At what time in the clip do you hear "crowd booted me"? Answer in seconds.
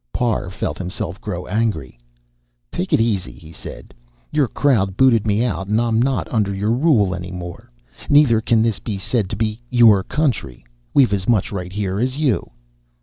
4.47-5.45